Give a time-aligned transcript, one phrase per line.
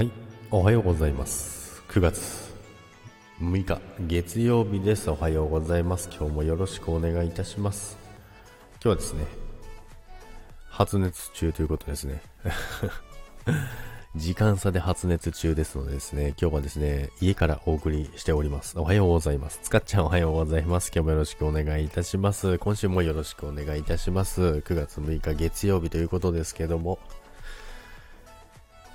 [0.00, 0.10] はい、
[0.50, 1.82] おはようございます。
[1.90, 2.54] 9月
[3.38, 5.10] 6日月曜日です。
[5.10, 6.08] おはようございます。
[6.08, 7.98] 今日もよろしくお願いいたします。
[8.76, 9.26] 今日はですね、
[10.70, 12.22] 発熱中ということですね。
[14.16, 18.78] 時間差で発熱中ですのでですね、今日はですね、家からお送りしております。
[18.78, 19.60] おはようございます。
[19.62, 20.90] つかっちゃんおはようございます。
[20.94, 22.56] 今日もよろしくお願いいたします。
[22.56, 24.40] 今週もよろしくお願いいたします。
[24.40, 26.98] 9月6日月曜日ということですけども、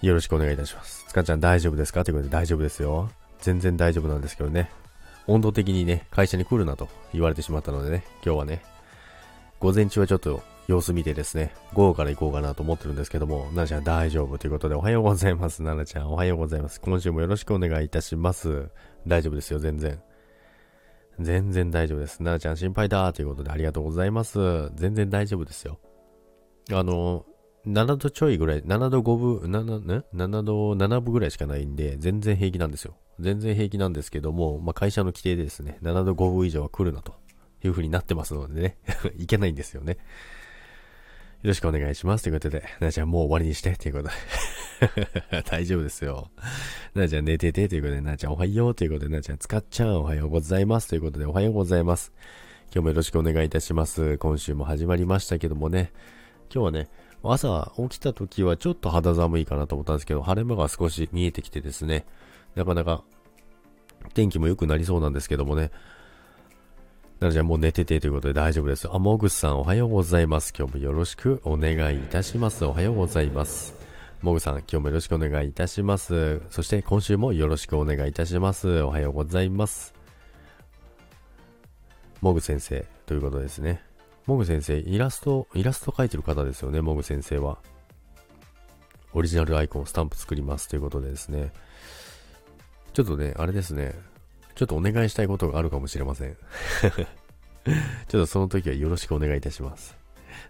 [0.05, 1.03] よろしくお願いいたします。
[1.07, 2.03] つかちゃん大丈夫ですか？
[2.03, 3.09] ということで大丈夫ですよ。
[3.39, 4.69] 全然大丈夫なんですけどね。
[5.25, 8.63] 温度的にね、会社に来るなと言われてしまったのでね、今日はね、
[9.59, 15.63] 午前中はちょっと様子見てですね、午後から行こうかなと思ってるんですけども、ななちゃん大丈夫ということでおはようございます。
[15.63, 16.79] ななちゃんおはようございます。
[16.81, 18.69] 今週もよろしくお願いいたします。
[19.07, 19.99] 大丈夫ですよ、全然。
[21.19, 22.21] 全然大丈夫です。
[22.21, 24.69] ななちゃん心配だということでありがとうございます。
[24.75, 25.79] 全然大丈夫ですよ。
[26.71, 27.25] あの、
[27.67, 32.95] 7度ちょいぐらい、7度5分、7, 7度7分ぐらいしかないんで、全然平気なんですよ。
[33.19, 37.15] 全然平気なんですけども、まあ、会社の規定でですね、7度5分以上は来るなと
[37.63, 38.77] いう風になってますのでね、
[39.17, 39.97] いけないんですよね。
[41.41, 42.23] よろしくお願いします。
[42.23, 45.43] ということで、ななちゃんもう終わりにして、ということで。
[45.45, 46.31] 大丈夫ですよ。
[46.93, 50.89] ななちゃん寝てて、ということで、ななちゃんおはよう、ということで、ななちゃん使っちゃんおはようございます。
[50.89, 52.13] ということで、おはようございます。
[52.73, 54.17] 今日もよろしくお願いいたします。
[54.17, 55.93] 今週も始まりましたけどもね、
[56.53, 56.89] 今日はね、
[57.33, 62.05] 朝起きた時はちょっと肌寒いかなと思ったんですけど、晴れ間が少し見えてきてですね、
[62.55, 63.03] なかなか
[64.13, 65.71] 天気も良くなりそうなんですけどもね、
[67.19, 68.89] なのでもう寝ててということで大丈夫です。
[68.91, 70.53] あ、モグさんおはようございます。
[70.57, 72.65] 今日もよろしくお願いいたします。
[72.65, 73.73] おはようございます。
[74.21, 76.41] モグさん、今日もよろしくお願いいたします。
[76.49, 78.81] そして今週もよろしくお願いいたします。
[78.81, 79.93] おはようございます。
[82.21, 83.84] モグ先生ということですね。
[84.25, 87.59] モグ先生、イラスト、イラスト描いてる方ですよね、モグ先生は。
[89.13, 91.53] オリジナルアイコン、スタンプ作りますということでですね。
[92.93, 93.93] ちょっとね、あれですね。
[94.55, 96.35] ちょっとお願いしたいことがあるかもしれません。
[98.07, 99.95] ちょっとその時はよろしくお願いいたします。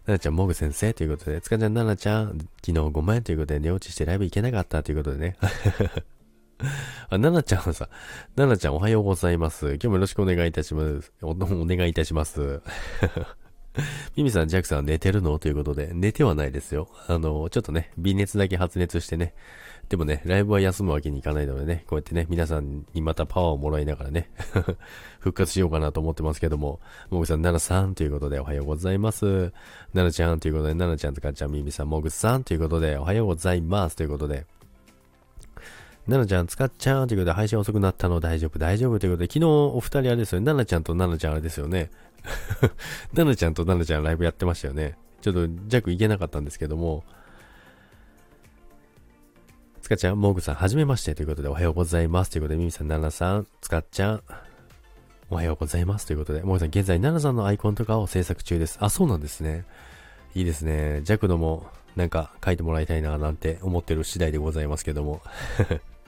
[0.06, 5.38] ななちゃん、モグ先生ということで、つかちゃん、ななちゃん、昨日ごめんということで寝落ちしてライブ行けなかったということでね。
[7.10, 7.90] あ、ななちゃんさ、
[8.36, 9.68] ななちゃんおはようございます。
[9.74, 11.12] 今日もよろしくお願いいたします。
[11.22, 12.62] おお願いいたします。
[14.16, 15.38] ミミさん、ジャックさん寝てるの？
[15.40, 16.88] ということで、寝てはないですよ。
[17.08, 19.34] あの、ちょっとね、微熱だけ発熱してね。
[19.90, 24.30] でもね、ライブは休むわけにいかないのでね、こうやってね、皆さんにまたパワーをもらいながらね、
[25.20, 29.54] 復活しようかなと思ってますけども、もぐさん、ななさんということでおはようございます。
[29.94, 34.46] ななちゃんということで、ななちゃんとかちゃん、ミミさん、もぐさんということで、おはようございますということで、
[36.08, 41.90] ななちゃん、つかっちゃんということで、配信遅くなったの大丈夫、大丈夫ということで、昨日お二人あれですよね、ななちゃんとななちゃんあれですよね。
[43.14, 44.98] ななちゃんとななちゃんライブやってましたよね。
[45.22, 47.04] ちょっと弱行けなかったんですけども、
[49.82, 54.24] つかちゃん、モグさん、はじめましてということで、おはようございますということで、ミミさん、ナナさん、つかっちゃん、
[55.30, 58.78] おはようございますということで、モグさん、現在、ナナさんのアイコンとかを制作中です。
[58.82, 59.66] あ、そうなんですね。
[60.34, 61.02] いいですね。
[61.04, 65.22] 弱のも、なんか、書いてもらいたいな、なんて思ってる次第でございますけども。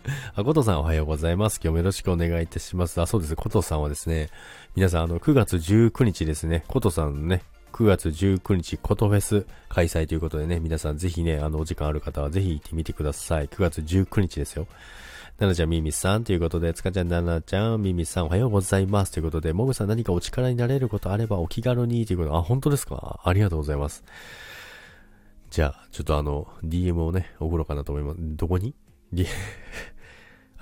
[0.36, 1.60] あ、コトさんおはようございます。
[1.62, 3.00] 今日もよろしくお願いいたします。
[3.02, 3.36] あ、そうです。
[3.36, 4.30] コトさんはですね、
[4.76, 13.48] 皆さん、あの、9月19日ですね、コトさんね、9月19日、コトフェス開催ということでね、皆さんぜひね、あの、お時間ある方はぜひ行ってみてください。
[13.48, 14.68] 9月19日ですよ。
[15.40, 23.20] ななちゃん、みみさんということで、つかちゃん、ななちゃん、みみさん、おはようございますということで、もぐさん何かお力になれることあればお気軽にということで、あ、本当ですか？
[23.24, 24.04] ありがとうございます。
[25.52, 28.18] じゃあ、ちょっとあの、DM をね、送ろうかなと思います。
[28.20, 28.74] どこに？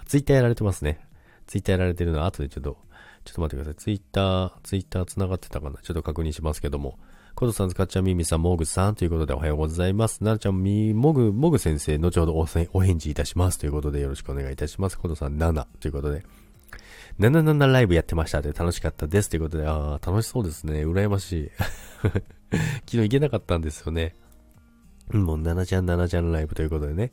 [0.05, 0.99] ツイッターやられてますね。
[1.47, 2.77] ツイッターやられてるのは後でちょっと、
[3.23, 3.75] ちょっと待ってください。
[3.75, 5.77] ツイッター、ツイッター繋がってたかな？
[5.81, 6.97] ちょっと確認しますけども。
[7.35, 10.23] コトさん、つかっちゃん、ミミさん、モグさんということでおはようございます。
[10.23, 14.97] なるちゃん、み、モグ、モグ先生、後ほどおせお返事いたしますということでよろしくお願いいたします。
[14.97, 16.23] コトさん、7ということで。
[17.19, 20.85] 77ライブやってましたで楽しかったですということで、ああ、楽しそうですね。
[20.85, 21.51] 羨ましい。
[22.07, 24.15] 昨日行けなかったんですよね。
[25.11, 27.11] もう、7ちゃん、7ちゃんライブということでね。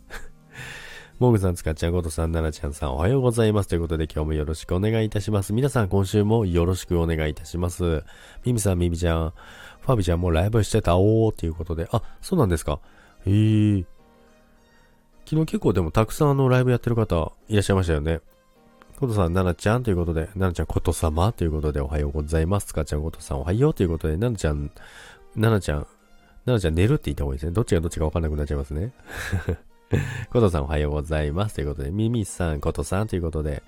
[1.23, 3.69] モグさん、つかっちゃん、ゴトさん、ナナちゃんさん、おはようございます。
[3.69, 5.53] ということで、今日もよろしくお願いいたします。
[5.53, 8.03] 皆さん、今週もよろしくお願いいたします。
[8.45, 9.33] ミミさん、ミミちゃん、
[9.83, 12.81] ファビちゃんもライブしてたおーっていうことで、あ、そうなんですか。
[13.25, 13.85] へー。
[15.25, 18.21] 昨日結構でもたくさんあのライブやってる方いらっしゃいましたよね。
[18.99, 22.67] コトさん、ナナちゃんということで、ナナちゃん、コト様ということで、おはようございます。
[22.67, 24.73] つかちゃん、コトさん、おはようということで、ナナちゃん、
[25.37, 25.87] ナナちゃん、
[26.47, 27.53] ナナちゃん寝るって言った方がいいですね。
[27.53, 28.93] どっちがどっちかわかんなくなっちゃいますね。
[30.31, 31.57] コトさんおはようございます。
[31.57, 33.63] ということで、ミミさん、コトさんということで、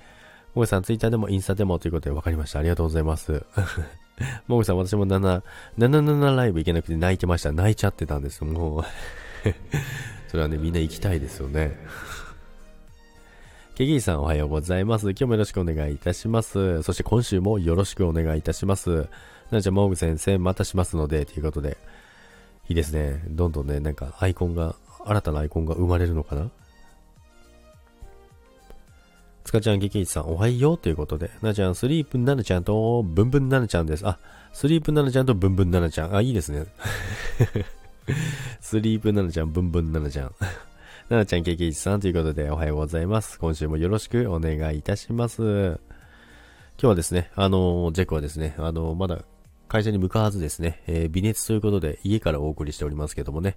[0.55, 2.61] モグさんツイッターでもインスタでもということで分かりました。
[2.61, 3.45] ありがとうございます。
[4.47, 5.43] モグさん、私も7、
[5.79, 7.53] 77ライブ行けなくて泣いてました。
[7.53, 8.45] 泣いちゃってたんです。
[8.45, 8.85] もう、
[10.29, 11.77] それはね、みんな行きたいですよね。
[13.75, 15.11] ケギーさんおはようございます。
[15.11, 16.83] 今日もよろしくお願いいたします。
[16.85, 19.09] そして今週もよろしくお願いいたします。
[19.51, 21.77] なじゃ、モーグ先生、またしますので、ということで。
[22.69, 23.23] いいですね。
[23.29, 26.51] どんどんね、なんかアイコンが、新たなアイコンが生まれるのかな？
[29.45, 34.07] つかちゃん、激一さん、おはようということで、なちゃん、スリープななちゃんと、ブンブンななちゃんです。
[34.07, 34.19] あ、
[34.53, 36.17] スリープななちゃんとブンブンななちゃん。
[36.17, 36.67] あ、いいですね。
[38.61, 40.35] スリープななちゃん、ブンブンななちゃん。
[41.11, 43.39] ななちゃん、激一さんということで、おはようございます。
[43.39, 45.43] 今週もよろしくお願いいたします。
[45.43, 45.79] 今
[46.79, 49.25] 日はですね、あの、ジェクはですね、あの、まだ
[49.69, 53.57] 会社に向かわずですね、えー、微熱ということで家からお送りしておりますけどもね、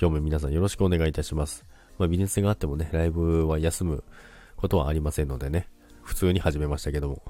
[0.00, 1.64] 今日も皆さんよろしくお願いいたします。
[1.98, 4.04] まあ、微熱があってもね、ライブは休む
[4.56, 5.68] ことはありませんのでね、
[6.02, 7.22] 普通に始めましたけども。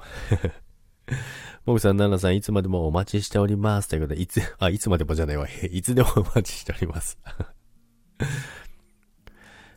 [1.65, 3.87] もぐさん、ななさん、いつまでもお待ちしております。
[3.87, 5.47] ということで、いつ、あ、いつまでもじゃないわ。
[5.71, 7.17] いつでもお待ちしております。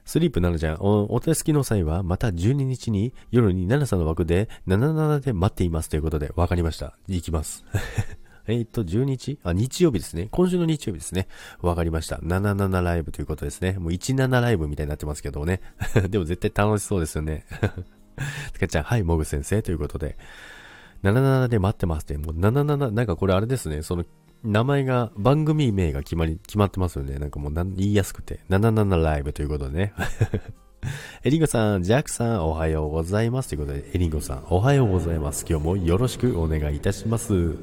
[0.05, 6.97] スリープなのちゃん、お、お手すきの際は、また12日に夜に7さんの枠で77で待っていますということで、わかりました。
[7.09, 7.65] 行きます。
[8.49, 10.29] えっと、12日あ、日曜日ですね。
[10.31, 11.29] 今週の日曜日ですね。
[11.61, 12.17] わかりました。
[12.17, 13.73] 77ライブということですね。
[13.73, 15.61] もう17ライブみたいになってますけどね。
[16.09, 17.45] でも絶対楽しそうですよね。
[18.53, 20.17] つかちゃん、はい、もぐ先生ということで。
[21.03, 22.17] 77で待ってますって。
[22.19, 23.83] もう77、なんかこれあれですね。
[23.83, 24.05] その、
[24.45, 27.19] 名前が、番組名が決まり、決まってますよね。
[27.19, 28.41] なんかもう言いやすくて。
[28.49, 29.93] 77ライブということでね。
[31.25, 33.49] エリンゴさん、ジャックさん、おはようございます。
[33.49, 35.45] ということで、エリンゴさん、おはようございます。
[35.49, 37.57] 今日もよろしくお願いいたします。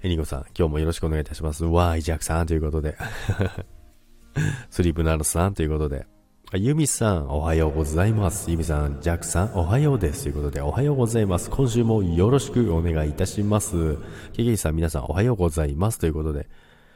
[0.00, 1.64] エリンゴさん、今日もよろしくお願いいたします。
[1.64, 2.96] わーい、ジャックさんということで。
[4.70, 6.06] スリープナルさんということで。
[6.54, 8.48] ユミさん、おはようございます。
[8.48, 10.22] ユミさん、ジャックさん、おはようです。
[10.22, 11.50] ということで、おはようございます。
[11.50, 13.96] 今週もよろしくお願いいたします。
[14.32, 15.98] ケケイさん、皆さん、おはようございます。
[15.98, 16.48] ということで、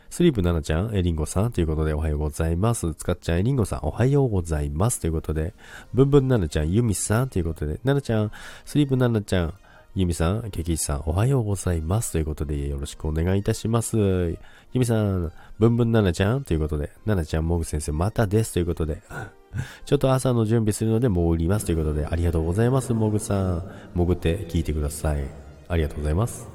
[0.09, 2.95] スリープナナちゃん、エリンゴさんということでおはようございます。
[2.95, 5.01] つかっちゃん、エリンゴさん、おはようございます。
[5.01, 5.55] ということで、
[5.93, 8.31] ブンブンナナちゃん、ユミさんということで、ナナちゃん、
[8.65, 9.55] スリープナナちゃん、
[9.95, 12.13] ゆみさん、ケキイさん、おはようございます。
[12.13, 13.99] ということで、よろしくお願いいたします。
[13.99, 14.39] ゆ
[14.73, 18.55] みさん、ぶんぶんななちゃんということで、ななちゃん、もぐ先生、またです。
[18.55, 19.03] ということで、
[19.85, 23.71] ちょっと朝の準備するので潜りますということで、ありがとうございます、もぐさん。
[23.95, 25.27] 潜って聞いてください。
[25.69, 26.49] ありがとうございます。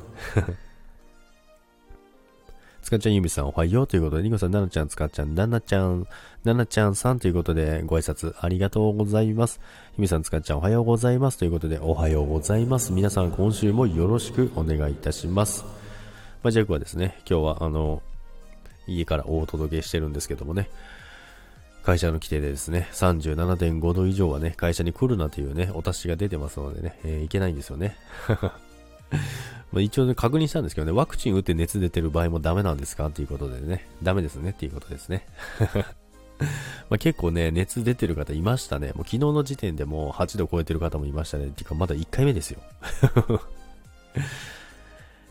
[2.88, 6.08] つかちゃんゆみさんおはようということで、りこさん、ななちゃん、つかちゃん、ななちゃん、
[6.46, 9.60] ななちゃんさんということで、ご挨拶ありがとうございます。
[9.98, 12.94] ゆみさん、つかちゃん、おはようございますということで、おはようございます。
[12.94, 15.66] 皆さん、今週もよろしくお願いいたします。
[16.44, 18.02] まあ、ジャックはですね、今日は、あの、
[18.88, 20.70] 家からお届けしてるんですけどもね、
[21.84, 27.98] 会社の規定でですね、37.5度以上はね、会社に来るなというね、お達しが出てますのでね、えー、いけないんですよね。
[29.72, 33.08] まあ一応ね、確認したんですけどね、ワクチン打って熱出てる場合もダメなんですか？
[33.08, 35.26] っていうことでね、ダメですねっていうことですね。
[36.90, 38.88] ま結構ね、熱出てる方いましたね。
[38.96, 41.48] もう昨日の時点でもう8度超えてる方もいましたね。
[41.48, 42.60] っていうかまだ1回目ですよ。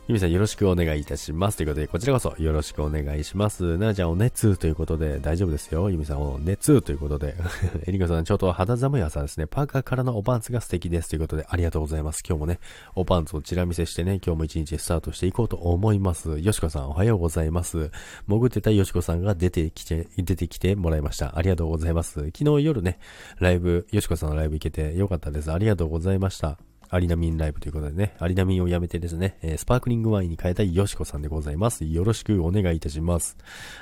[0.08, 1.56] ゆみさんよろしくお願いいたします。
[1.56, 3.76] ということで、こちらこそよろしくお願いします。
[3.76, 5.91] ななちゃんお熱ということで大丈夫ですよ。
[5.91, 7.35] ゆみさんお熱ということで。
[7.88, 9.49] えりかさんちょっと肌寒い朝ですね。
[9.49, 11.08] パーカーからのおパンツが素敵です。
[11.08, 12.23] ということで、ありがとうございます。
[12.25, 12.61] 今日もね、
[12.94, 16.38] おパンツをチラ見せしてね、今日も一日スタートしていこうと思います。
[16.38, 17.91] よしこさんおはようございます。
[18.29, 21.37] 潜ってたよしこさんが出てきて、出てきてもらいました。
[21.37, 22.31] ありがとうございます。
[22.32, 23.01] 昨日夜ね、
[23.41, 25.51] ライブ、よしこさんのライブ行けてよかったです。
[25.51, 26.66] ありがとうございました。
[26.90, 31.84] アリナミンライブということでね、アリナミンをやめてですね、えー、スパークリングワインに変えたヨシコさんでございます。
[31.84, 33.36] よろしくお願いいたします。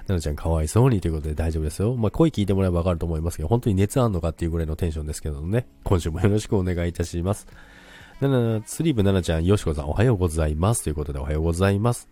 [0.06, 1.94] ななちゃんかわいそうにということで大丈夫ですよ。
[1.96, 7.46] まあ、声聞いてもらえばわかると思いますけど、本当に熱あんのかっていうぐらいのテンションですけどね、今週もよろしくお願いいたします。
[8.20, 10.84] なな、スリーブななちゃん、ヨシコさんおはようございます。
[10.84, 12.08] ということでおはようございます。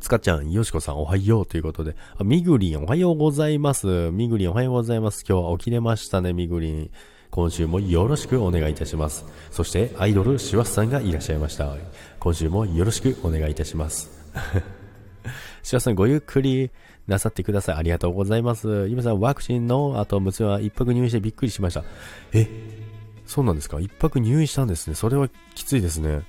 [0.00, 4.10] つかちゃん、よしこさんおはようということで、あ、みぐりんおはようございます。
[4.12, 5.24] みぐりんおはようございます。
[5.26, 6.90] 今日は起きれましたね、みぐりん。
[7.36, 9.26] 今週もよろしくお願いいたします。
[9.50, 11.76] そしてアイドルシワスさんがいらっしゃいました。
[12.18, 14.10] 今週もよろしくお願いいたします。
[15.62, 16.70] シワさんごゆっくり
[17.06, 17.76] なさってください。
[17.76, 18.88] ありがとうございます。
[18.88, 21.84] 今さん、ワクチンの後、娘は一泊入院してびっくりしました。
[22.32, 22.48] え、
[23.26, 23.80] そうなんですか？
[23.80, 24.94] 一泊入院したんですね。
[24.94, 26.22] それはきついですね。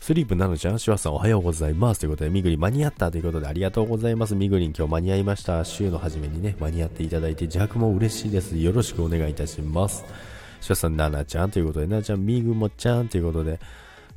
[0.00, 2.00] スリープなのちゃん、シュワさんおはようございます。
[2.00, 4.34] ということで、みぐり間に合ったということでありがとうございます。
[4.34, 5.64] みぐりん今日間に合いました。
[5.64, 8.56] 週の初めにね、間に合っていただいて、ジャクも嬉しいです。
[8.56, 10.04] よろしくお願いいたします。
[10.60, 13.60] シュワさん、ななちゃんということで、ななちゃん、みぐもちゃんということで、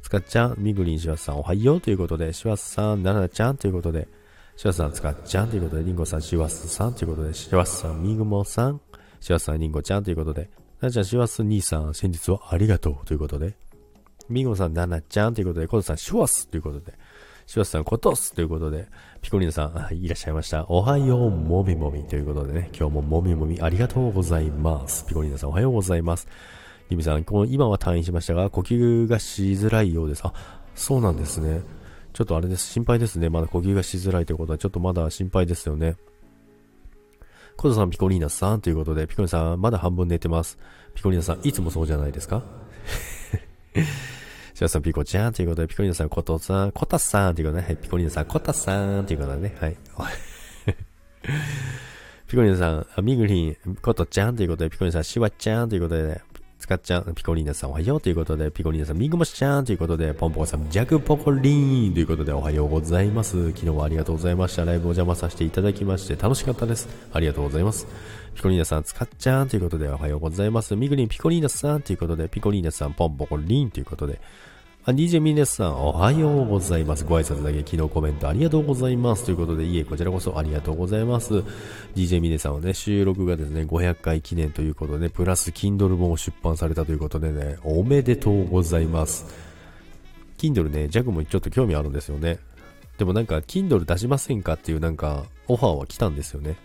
[0.02, 4.08] つかちゃん、みぐりんシュワさんおはようということで、シュワさん、ななちゃんということで、
[4.56, 8.80] シュワさん、つかちゃんということで、りんごさん、シュワスさんということで、シュワさん、みぐもさん、
[9.20, 13.56] シュワさん、りんごちゃんということで、ななちゃん、シュワス兄さん、先日はありがとうということで、
[14.30, 16.94] みごさん、ななちゃんということで、コトさん、シュワスということで、
[17.46, 18.88] シュワスさん、コトスということで、
[19.22, 20.66] ピコリーナさん、いらっしゃいました。
[20.70, 25.06] おはよう、もみもみということでね、今日ももみもみありがとうございます。
[25.06, 26.28] ピコリーナさん、おはようございます。
[26.90, 30.22] ユミさん、この今は退院しましたが、呼吸がしづらいようです。
[30.26, 30.34] あ、
[30.76, 31.62] そうなんですね。
[32.14, 32.68] ちょっとあれです。
[32.68, 33.30] 心配ですね。
[33.30, 35.96] まだ呼吸がしづらいということは、ちょっとまだ心配ですよね。
[37.56, 40.58] コトさん、ピコリーナさんということで、ピコリーナさん、まだ半分寝てます。
[40.94, 42.44] ピコリーナさん、いつもそうじゃないですか？
[44.54, 49.78] シワさん、ピコちゃんということで、ピコリンさん、コトさん、コタさんということで、はい、ピコリンさん、コタさんということでね、はい。
[52.28, 56.22] ピコリンさん、ミグ リン、コトちゃんということで、ピコリンさん、シワちゃんということで、ね。
[56.62, 63.48] 使っちゃん、ピコリーナさんおはようということで、ピコリーナさん、ミグモシちゃんということで、ポンポコさん、ジャクポコリーンということで、おはようございます。
[63.50, 64.64] 昨日はありがとうございました。
[64.64, 66.88] ライブお邪魔させていただきまして、楽しかったです。
[67.12, 67.88] ありがとうございます。
[68.36, 70.76] ピコリーナさん、使っちゃんということで、おはようございます。
[70.76, 74.22] ミグリン、ピコリーナさんということで、ピコリーナさん、ポンポコリーンということで、
[74.84, 77.06] あ、DJ ミネスさん、おはようございます。
[77.06, 79.26] ご挨拶だけ昨日コメントありがとうございます。
[79.26, 81.44] ということで、いえ、こちらこそありがとうございます。
[81.96, 89.28] DJ ミネさんはね、収録がですね、500回記念ということで、プラス Kindle 本を出版されたということでね、おめでとうございます。
[90.40, 92.40] Kindle ね、ジャグもちょっと興味あるんですよね。
[92.98, 96.56] でもなんか、Kindle 出しませんかっていうなんか、オファーは来たんですよね。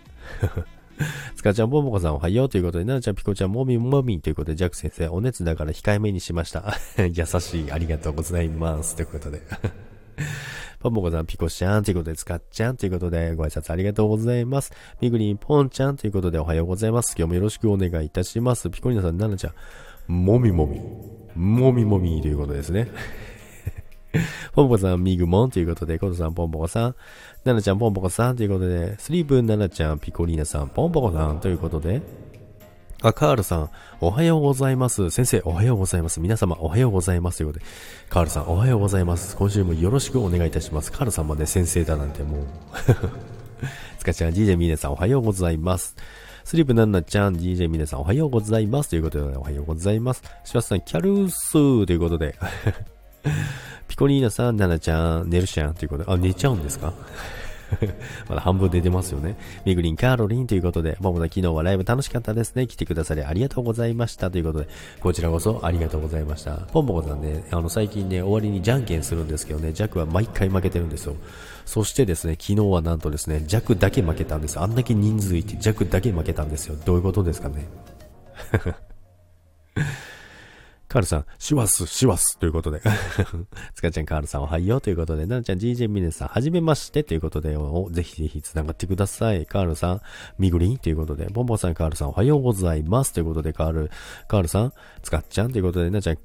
[1.35, 6.75] つかちゃん、ぼもこさんおはようということで、ななちゃん、ピコちゃん、もみもみということで、ジャック先生、お熱だから控えめにしました。
[6.97, 8.95] 優しい、ありがとうございます。
[8.95, 9.41] ということで。
[10.79, 14.71] ポンポコさん、ピコちゃんということで、つかっちゃんということで、ご挨拶ありがとうございます。
[15.01, 17.15] みぐりん、ぽんちゃんということで、おはようございます。
[17.17, 18.69] 今日もよろしくお願いいたします。
[18.69, 19.53] ピコリナさん、ななちゃ
[20.07, 20.79] ん、もみもみ、
[21.35, 22.89] もみもみということですね。
[24.53, 26.95] ポンポコさん、ミグモンということで、コトさん、ポンポコさん、
[27.43, 32.01] ナナちゃん、ポンポコさんということで、スリープナナちゃん、ピコリーナさん、ポンポコさんということで、
[33.01, 33.69] あ、カールさん、
[34.01, 35.11] おはようございます。
[35.11, 36.19] 先生、おはようございます。
[36.19, 37.37] 皆様、おはようございます。
[37.37, 37.65] ということで、
[38.09, 39.35] カールさん、おはようございます。
[39.37, 40.91] 今週もよろしくお願いいたします。
[40.91, 42.45] カールさんまで先生だなんてもう。
[43.99, 45.95] つかちゃん、DJ ミネさん、おはようございます。
[46.43, 48.89] スリープナンナちゃん、DJ ミネさん、おはようございます。
[48.89, 50.23] ということで、おはようございます。
[50.43, 52.35] シワさん、キャルースということで、
[53.87, 56.93] ピコリーナさん、ナナちゃん、寝るしゃんということで、あ、寝ちゃうんですか？
[58.29, 59.35] まだ半分出てますよね。
[59.65, 62.65] ミグリン、カーロリンということで、もも昨日はライブ楽しかったですね。
[62.65, 64.31] 来てくださりありがとうございました。
[64.31, 64.69] ということで、
[65.01, 66.55] こちらこそありがとうございました。
[66.71, 71.15] ポンポコさんね、あの、最近ね、終わりにじゃんけんするんですけどね、ジャックは毎回負けてるんですよ。
[71.65, 74.57] そしてですね、昨日はなんとですね、ジャックだけ負けたんです。
[74.61, 76.75] あんだけ人数いて、ジャックだけ負けたんですよ。
[76.85, 77.67] どういうことですかね？
[80.87, 82.81] カールさん、シワス、シワスということで。
[83.75, 87.03] つかちゃん、カールさん、おはようということで、ななちゃん、GJ ミネさん、はじめまして。
[87.03, 87.57] ということで、
[87.91, 89.45] ぜひぜひ繋がってください。
[89.45, 90.01] カールさん、
[90.37, 93.91] ミグリンということで、ボンボンさん、カールさん、おはようございますということで、カール、
[94.29, 96.17] カールさん、つかちゃんということで、ななちゃん、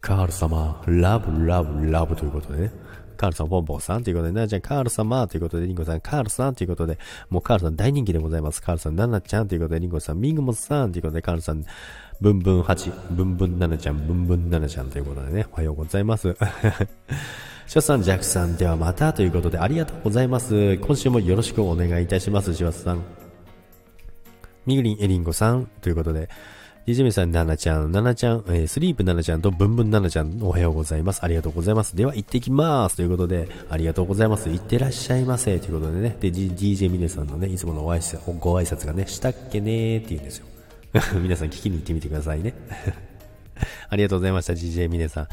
[0.00, 2.72] カール様、ラブ、ラブ、ラブということでね。
[3.20, 6.98] カールさん、ボンボンさんということで、ななちゃん、カール様ということで、リンゴさん、カールさんということで、
[7.28, 8.62] もうカールさん大人気でございます。
[8.62, 11.62] カールさん、ナナちゃんということで、リンゴさん、ミングモさんということで、カールさん、
[12.20, 16.36] ブンブン8、ブンブン7ちゃん、ブンブン7ちゃんということでね、おはようございます。
[17.66, 20.76] シワさん、ジャクさん、ではまたということで、ありがとうございます。
[20.76, 23.00] 今週もよろしくお願いいたします、シワさん。
[24.66, 26.28] ミグリン、エリンゴさん、ということで、
[26.84, 31.24] ディジミさん、ナナちゃん、ナナちゃん、えー、スリープナナちゃんとブンブンナナちゃん、おはようございます。
[31.24, 31.96] ありがとうございます。
[31.96, 32.96] では、行ってきます。
[32.96, 34.50] ということで、ありがとうございます。
[34.50, 35.58] 行ってらっしゃいませ。
[35.58, 40.46] ということでね、で、DJ ミネさんのね、いつものご挨拶ご挨拶がね、したっけねーって言うんですよ。
[41.22, 42.54] 皆さん聞きに行ってみてくださいね。
[43.88, 45.28] ありがとうございました、GJ ミネさん。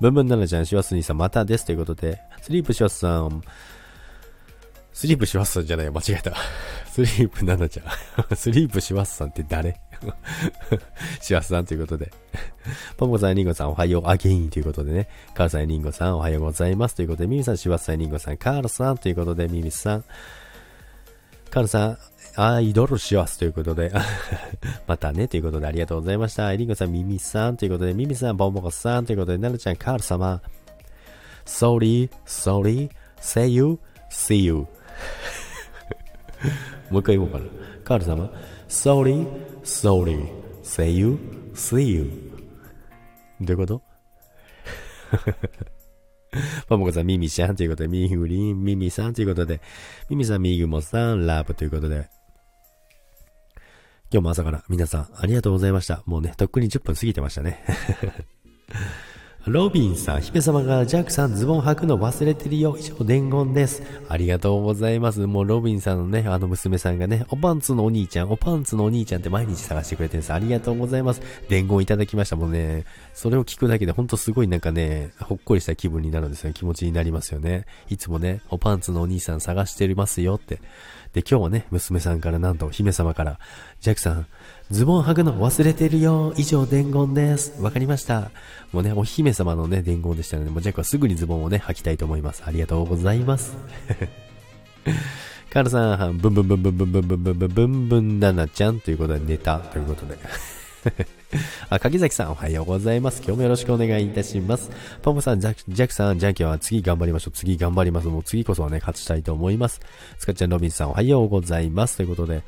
[0.00, 1.64] ブンブンナナちゃん、シワスニーさん、またです。
[1.64, 3.42] ということで、スリープシワスさん、
[4.92, 6.34] スリープシワスさんじゃないよ、間違えた。
[6.92, 8.36] スリープナナちゃん。
[8.36, 9.80] スリープシワスさんって誰？
[11.20, 12.12] シワスさんということで。
[12.96, 15.08] ポンポさん、リンゴさん、おはよう、アゲインということでね。
[15.34, 16.96] カールさん、リンゴさん、おはようございます。
[16.96, 20.04] ということで、ミミさん、シワスさん、リンゴさん、カールさんということで、ミミさん、
[21.50, 21.98] カールさん、
[22.40, 23.92] アイドルしますということで。
[24.86, 26.52] またね、ということでありがとうございました。
[26.52, 30.40] エリンゴさん、ミミさんということで、ミミさん、ボンボコさんということで、ナルちゃん、カール様、
[31.44, 32.90] sorry, sorry,
[33.20, 34.54] say you, see you
[36.92, 37.44] もう一回言おうかな。
[37.82, 38.30] カール様、
[38.68, 39.26] sorry,
[39.64, 40.28] sorry,
[40.62, 41.18] say you,
[41.54, 42.32] see you
[43.40, 43.82] どういうこと？
[46.68, 49.60] パモコさん、ミミちゃんということで、ミーグリン、ミミさんということで、
[50.08, 52.08] ミミさん、ミーグモさん、ラブということで、
[54.10, 56.02] 今日も朝から皆さんありがとうございました。
[56.06, 57.62] もうね、とっくに10分過ぎてましたね。
[59.46, 62.76] ロビンさん、姫様がジャックさんズボン履くの忘れてるよ。
[62.78, 63.82] 以上伝言です。
[64.08, 65.26] ありがとうございます。
[65.26, 70.32] もうロビンさんのね、あの娘さんがね、おパンツのお兄ちゃん、おパンツのお兄ちゃんって毎日探してくれてるんです。
[70.32, 71.22] ありがとうございます。
[71.48, 72.84] 伝言いただきましたもんね。
[73.14, 76.52] それを聞くだけでほんとすごいなんかね、ほっこりした気分になるんですよ。
[76.52, 77.66] 気持ちになりますよね。
[77.88, 80.60] いつもね、おパンツのお兄さん探してますよって。
[81.18, 83.40] で、今日はね、娘さんからなんとお姫様から、
[83.80, 84.26] ジャックさん、
[84.70, 86.32] ズボン履くの忘れてるよ。
[86.36, 87.60] 以上伝言です。
[87.60, 88.30] わかりました。
[88.70, 92.44] もうね、お姫様のね、伝言でしたので、もうジャックはすぐにズボンをね、履きたいと思います。
[92.46, 93.56] ありがとうございます。
[95.50, 100.16] カールさん、ブンブンブンブンブンブンブンブンブンブンブンナナちゃんということで寝たということで。
[101.70, 103.22] あ、柿崎さんおはようございます。
[103.24, 104.70] 今日もよろしくお願いいたします。
[105.02, 107.32] ポポさん、ジャック、ジャクさん、ジャンキーは次頑張りましょう。
[107.32, 108.08] 次頑張ります。
[108.08, 109.80] もう次こそはね、勝ちたいと思います。
[110.18, 111.96] スカッチャンロビンさんおはようございます。
[111.96, 112.42] ということで、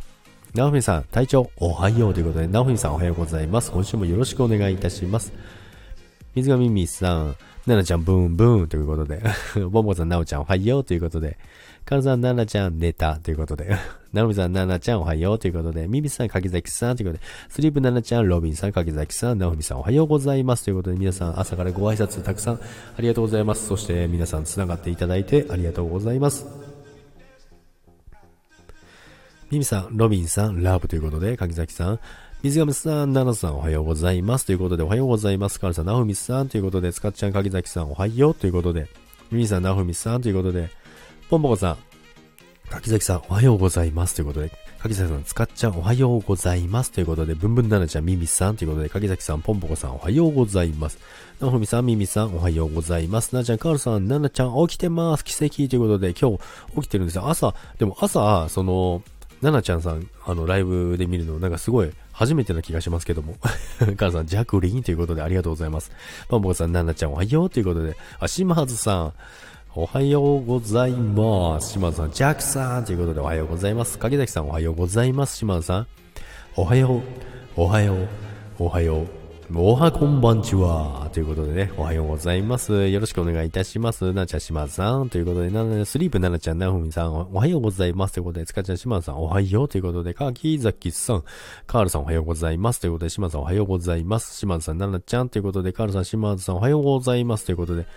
[0.54, 3.70] ナオフミさん、隊長おはようということで、ナオフミさんおはようございます。
[3.70, 5.32] 今週もよろしくお願いいたします。
[6.34, 7.36] 水上美さん、
[7.66, 9.22] ナナちゃんブーンブーンということで、
[9.70, 11.36] ボンボさん、ナオちゃんおはようということで、
[11.84, 13.76] カルさん、ナナちゃん寝たということで、
[14.12, 22.60] ナオさん、ナナちゃんおはようということで、ミミさん、柿崎さんということで、スリープナナちゃん、ロビンさん、柿崎さん、ナオミさんおはようございますということで、皆さん朝からご挨拶たくさんあ
[23.00, 23.66] りがとうございます。
[23.66, 26.46] そして皆さん繋がっていただいてありがとうございます。
[29.50, 32.00] ミミさん、ロビンさん、ラブということで、柿崎さん、
[32.42, 34.46] 水上さん、ナナさんおはようございます。
[34.46, 35.60] ということで、おはようございます。
[35.60, 38.88] カルさん、ナフミさんということで、スカッチャン、柿崎さん、おはようということで、
[39.30, 40.70] ミミさん、ナフミさんということで、
[41.28, 41.76] ポンポコさん、
[42.70, 44.14] 柿崎さん、おはようございます。
[44.14, 46.92] ということで、柿崎さん、スカッチャン、おはようございます。
[46.92, 50.98] ということで、ブンブンナナちゃん、ミミさんということで、柿崎さん、ポンポコさん、おはようございます。
[51.40, 53.34] ナフミさん、ミミさん、おはようございます。
[53.34, 55.26] なちゃん、カールさん、ナナちゃん、起きてます。
[55.26, 56.38] 奇跡ということで、今日
[56.76, 57.28] 起きてるんですよ。
[57.28, 59.02] 朝、でも朝、その、
[59.42, 61.90] ななちゃんさん、あの、ライブで見るの、なんかすごい、
[62.20, 63.36] 初めてな気がしますけども。
[63.96, 65.90] 母さん、ジャクリンということでありがとうございます。
[66.28, 69.12] パンボコさん、ナナちゃんおはようということで、あ、島津さん、
[69.74, 71.70] おはようございます。
[71.70, 73.98] 島津さん、ジャクさんということでおはようございます。
[73.98, 75.38] 影崎さん、おはようございます。
[75.38, 75.86] 島津さん、
[76.56, 77.00] おはよう、
[77.56, 78.08] おはよう、
[78.58, 79.19] おはよう。
[79.52, 81.10] おはこんばんちは。
[81.12, 82.86] ということでね、おはようございます。
[82.86, 84.12] よろしくお願いいたします。
[84.12, 85.08] なちゃしまさん。
[85.08, 88.14] ということで、な、スリープななちゃん、なふみさん、おはようございます。
[88.14, 89.68] ということで、つかちゃんしまさん、おはよう。
[89.68, 91.24] ということで、かきざきさん、
[91.66, 92.80] カールさん、おはようございます。
[92.80, 94.38] ということで、しまさん、おはようございます。
[94.38, 95.28] しまさん、ななちゃん。
[95.28, 97.44] ということで、カールさん、しまさん、おはようございます。
[97.44, 97.88] ということで、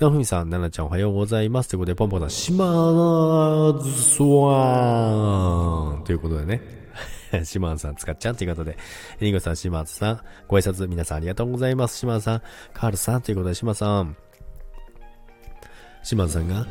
[0.00, 1.68] なふみさん、ななちゃん、おはようございます。
[1.68, 6.04] ということで、ポンポンさん、しまーずわーん。
[6.04, 6.85] ということでね。
[7.44, 8.76] シマンさん使っちゃうということで、
[9.20, 11.98] リンゴさん、シマンさん、ご挨拶皆さんありがとうございます。
[11.98, 14.16] シマンさん、カールさんということで、シマンさん、
[16.02, 16.66] シマンさんが、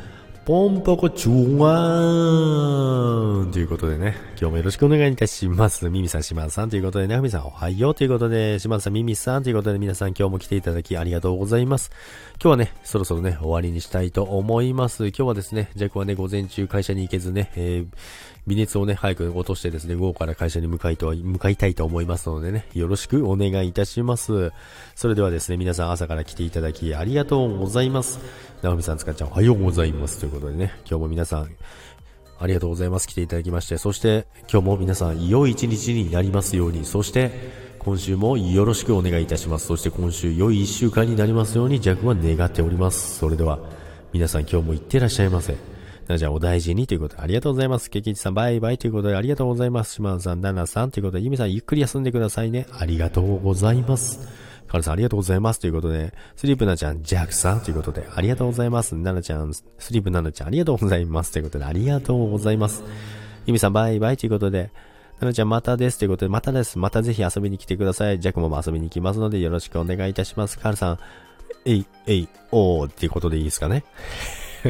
[0.46, 5.90] ポンポコチュワーンということでね、今日もよろしくお願いいたします。
[5.90, 11.90] ミミさん、シマンさんということでね、ふみさんおはようということで、シマンさん、ミミさんということで皆さん今日も来ていただきありがとうございます。
[12.36, 15.08] 今日はね、そろそろね、終わりにしたいと思います。
[15.08, 17.88] 今日はですね、ジャックはね、午前中会社に行けずね、えー
[18.48, 24.52] 微熱をね、早く落としてですね、午後から会社に向かいと、向かいたいと思いますのでね、よろしくお願いいたします。
[24.96, 28.20] それではですね、皆さん朝から来ていただきありがとうございます。
[28.62, 30.20] 直美さん、つかちゃん、おはようございます。
[30.20, 31.50] ということでね、今日も皆さん、
[32.38, 33.08] ありがとうございます。
[33.08, 39.68] 来ていただきまして、そして今日も皆さん、良い一日になりますように、そして、今週もよろしくお願いいたします。
[39.68, 43.20] そして今週良い一週間になりますように弱は願っております。
[43.20, 43.60] それでは、
[44.12, 45.75] 皆さん今日もいってらっしゃいませ。
[46.08, 47.90] じゃあお大事にということでありがとうございます。
[47.90, 49.94] ケキチさんバイバイということでありがとうございます。
[49.94, 52.68] 島田さん、ナナさんということで、ユミさんゆっくり休んでくださいね。
[52.78, 54.20] ありがとうございます。
[54.68, 58.96] カルさんありがとうございますということで、スリープナちゃん、ジャックさんということで、ありがとうございます。
[58.96, 62.84] ナナちゃん、スリープナナちゃん、ありがとうございますということで、ありがとうございます。
[63.46, 64.72] ユミさんバイバイということで、
[65.20, 66.78] ナナちゃんまたですということで、またです。
[66.78, 68.20] またぜひ遊びに来てください。
[68.20, 70.60] ジャックも遊びに来ますのでよろしくお願いいたします。
[70.60, 71.00] カルさん、
[71.66, 73.86] えい、えい、おーっていうことでいいですかね。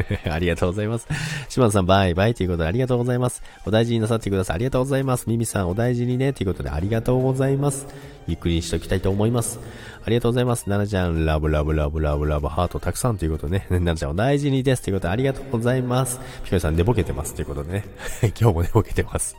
[0.30, 1.06] ありがとうございます。
[1.48, 3.42] 島田さん、バイバイということでありがとうございます。
[3.64, 4.56] お大事になさってください。
[4.56, 5.28] ありがとうございます。
[5.28, 6.32] ミミさん、お大事にね。
[6.32, 7.86] ということでありがとうございます。
[8.26, 9.60] ゆっくりしときたいと思います。
[10.04, 10.68] ありがとうございます。
[10.68, 13.66] ななちゃん、ラブラブラブラブラブハートたくさんということでね。
[13.70, 14.82] ななちゃん、お大事にです。
[14.82, 16.20] ということでありがとうございます。
[16.44, 17.34] ピコさん、寝ぼけてます。
[17.34, 17.84] ということでね。
[18.40, 19.36] 今日も寝ぼけてます。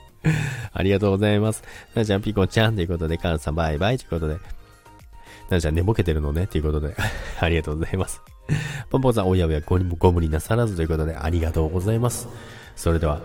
[0.73, 1.63] ありがとうございます。
[1.95, 4.33] ななちゃん、ピコちゃんということで、カンさん、バイバイということで。
[4.35, 4.39] な
[5.51, 6.47] なちゃん、寝ぼけてるのね。
[6.47, 6.95] ということで。
[7.39, 8.21] ありがとうございます。
[8.89, 12.27] ポンポンさん、おやおやごご無理なさらずということで、ありがとうございます。
[12.75, 13.21] それでは、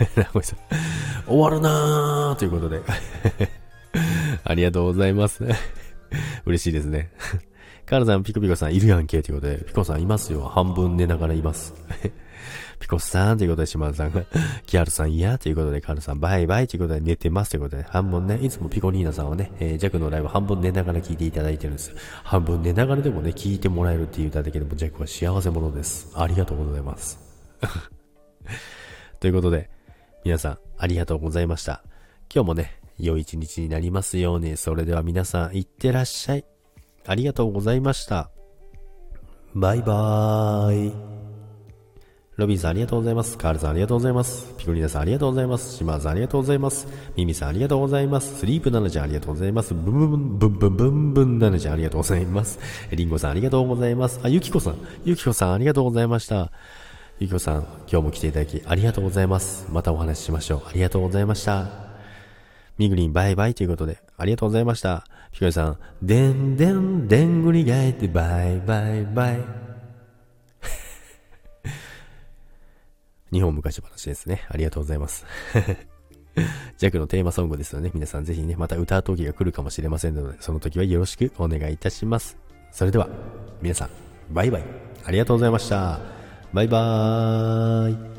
[1.26, 2.80] 終わるなーということで、
[4.44, 5.44] ありがとうございます。
[6.46, 7.10] 嬉しいですね。
[7.86, 10.42] カールさん、ピコピコさんいるやんけということで、ピコさんいますよ。
[10.42, 11.74] 半分寝ながらいます。
[12.80, 14.24] ピコスさんということで島田さんが、
[14.66, 21.94] キアルさん嫌ということで、カールさんバイバイということで寝てますということで、半分ね、いつもピコニーナさんはね、えー、ジャックのライブ半分寝ながら聞いていただいてるんです。
[22.24, 26.10] 半分寝ながらでもね、聞いてもらえるって言っただけでも、ジャックは幸せ者です。
[26.14, 27.18] ありがとうございます。
[29.20, 29.68] ということで、
[30.24, 31.84] 皆さん、ありがとうございました。
[32.34, 36.44] 今日もね、良い一日になりますように、それでは皆さん、いってらっしゃい。
[37.06, 38.30] ありがとうございました。
[39.54, 40.88] バイバー
[41.26, 41.29] イ。
[42.40, 43.36] ロビンさんありがとうございます。
[43.36, 44.54] カールさんありがとうございます。
[44.56, 45.76] ピコリナさんありがとうございます。
[45.76, 46.88] シマーさんありがとうございます。
[47.14, 48.38] ミミさんありがとうございます。
[48.38, 49.74] スリープナナちゃんありがとうございます。
[49.74, 52.58] ブンブンブンブンブンブンナナちゃんありがとうございます。
[52.92, 54.20] リンゴさんありがとうございます。
[54.22, 54.76] あ、ユキコさん。
[55.04, 56.50] ユキコさんありがとうございました。
[57.18, 59.68] ゆきこさん、今日も来ていただきありがとうございます。
[59.70, 60.62] またお話ししましょう。
[60.66, 61.68] ありがとうございました。
[62.78, 65.04] みぐりんバイバイということで、ありがとうございました。
[65.32, 69.69] ひこりさん、でんでんでんぐり返ってバイバイバイ。
[73.32, 74.44] 日本昔話ですね。
[74.48, 75.24] ありがとうございます。
[76.78, 82.36] ジャックのテーマソングですので、皆さんぜひね、また歌う時が来るかもしれませんので、その時はよろしくお願いいたします。
[82.70, 83.08] それでは、
[83.60, 83.90] 皆さん、
[84.30, 84.64] バイバイ。
[85.04, 86.00] ありがとうございました。
[86.52, 88.09] バイバーイ。